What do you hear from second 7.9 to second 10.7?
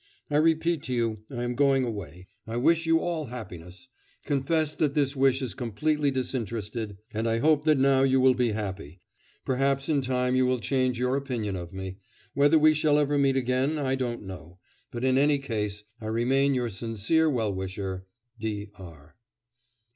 you will be happy. Perhaps in time you will